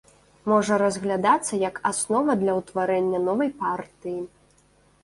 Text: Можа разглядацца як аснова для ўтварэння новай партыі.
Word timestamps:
Можа 0.51 0.77
разглядацца 0.83 1.53
як 1.67 1.75
аснова 1.91 2.31
для 2.45 2.57
ўтварэння 2.61 3.19
новай 3.31 3.49
партыі. 3.63 4.21